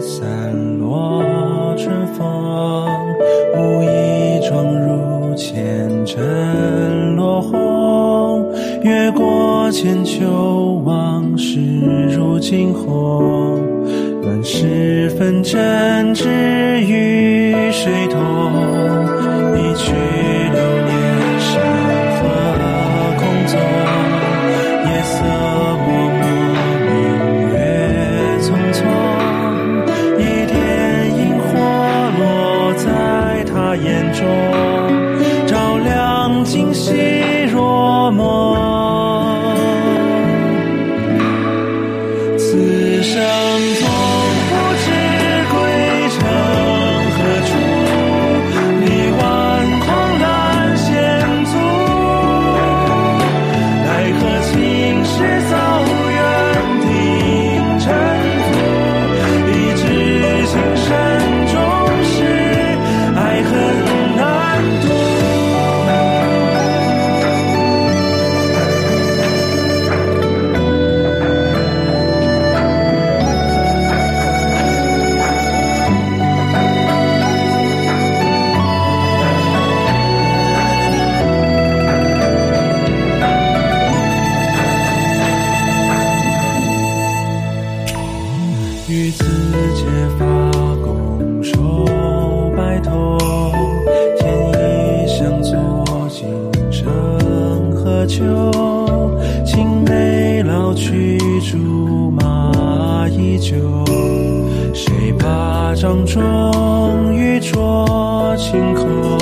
[0.00, 1.22] 散落
[1.76, 2.88] 春风
[3.56, 8.52] 无意撞入前尘落红
[8.82, 11.60] 越过千秋往事
[12.14, 13.60] 如惊鸿
[14.22, 18.69] 乱世纷争知与谁同
[88.90, 89.24] 与子
[89.76, 89.84] 结
[90.18, 90.26] 发，
[90.84, 93.16] 共守白头。
[94.18, 96.26] 天一向做，今
[96.72, 96.90] 生
[97.72, 98.26] 何求？
[99.44, 103.54] 青梅老去，竹马依旧。
[104.74, 108.36] 谁把掌中玉镯？
[108.36, 109.19] 轻扣。